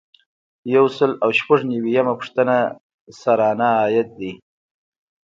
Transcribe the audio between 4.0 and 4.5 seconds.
دی.